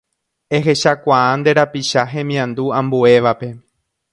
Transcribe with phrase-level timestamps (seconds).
[0.59, 3.55] Ehechakuaa nde rapicha hemiandu ambuévape.